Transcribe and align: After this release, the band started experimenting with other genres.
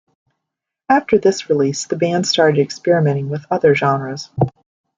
After 0.89 1.19
this 1.19 1.47
release, 1.47 1.85
the 1.85 1.95
band 1.95 2.25
started 2.25 2.59
experimenting 2.59 3.29
with 3.29 3.45
other 3.51 3.75
genres. 3.75 4.31